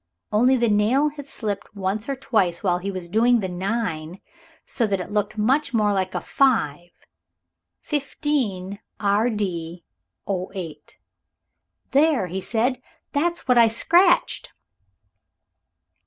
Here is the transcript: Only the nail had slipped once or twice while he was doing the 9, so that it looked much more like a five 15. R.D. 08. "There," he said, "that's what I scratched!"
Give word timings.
Only 0.31 0.57
the 0.57 0.67
nail 0.67 1.09
had 1.09 1.27
slipped 1.27 1.75
once 1.75 2.09
or 2.09 2.15
twice 2.15 2.63
while 2.63 2.79
he 2.79 2.89
was 2.89 3.07
doing 3.07 3.39
the 3.39 3.47
9, 3.47 4.19
so 4.65 4.87
that 4.87 4.99
it 4.99 5.11
looked 5.11 5.37
much 5.37 5.75
more 5.75 5.93
like 5.93 6.15
a 6.15 6.19
five 6.19 6.89
15. 7.81 8.79
R.D. 8.99 9.85
08. 10.27 10.97
"There," 11.91 12.25
he 12.25 12.41
said, 12.41 12.81
"that's 13.11 13.47
what 13.47 13.59
I 13.59 13.67
scratched!" 13.67 14.49